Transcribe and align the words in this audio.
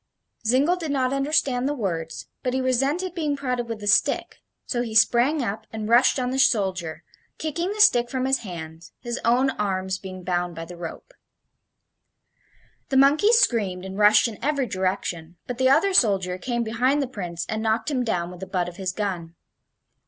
Zingle 0.47 0.77
did 0.77 0.89
not 0.89 1.13
understand 1.13 1.69
the 1.69 1.75
words, 1.75 2.25
but 2.41 2.55
he 2.55 2.59
resented 2.59 3.13
being 3.13 3.37
prodded 3.37 3.69
with 3.69 3.79
the 3.79 3.85
stick, 3.85 4.39
so 4.65 4.81
he 4.81 4.95
sprang 4.95 5.43
up 5.43 5.67
and 5.71 5.87
rushed 5.87 6.17
on 6.17 6.31
the 6.31 6.39
soldier, 6.39 7.03
kicking 7.37 7.69
the 7.71 7.79
stick 7.79 8.09
from 8.09 8.25
his 8.25 8.39
hands, 8.39 8.93
his 8.99 9.19
own 9.23 9.51
arms 9.51 9.99
being 9.99 10.23
bound 10.23 10.55
by 10.55 10.65
the 10.65 10.75
rope. 10.75 11.13
The 12.89 12.97
monkeys 12.97 13.37
screamed 13.37 13.85
and 13.85 13.95
rushed 13.95 14.27
in 14.27 14.43
every 14.43 14.65
direction, 14.65 15.37
but 15.45 15.59
the 15.59 15.69
other 15.69 15.93
soldier 15.93 16.39
came 16.39 16.63
behind 16.63 16.99
the 17.03 17.07
Prince 17.07 17.45
and 17.47 17.61
knocked 17.61 17.91
him 17.91 18.03
down 18.03 18.31
with 18.31 18.39
the 18.39 18.47
butt 18.47 18.67
of 18.67 18.77
his 18.77 18.91
gun. 18.91 19.35